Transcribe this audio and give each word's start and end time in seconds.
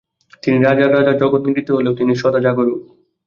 তিনি 0.43 0.57
রাজার 0.59 0.89
রাজা, 0.93 1.13
জগৎ 1.21 1.41
নিদ্রিত 1.45 1.69
হলেও 1.71 1.97
তিনি 1.99 2.13
সদা 2.21 2.39
জাগরূক। 2.45 2.81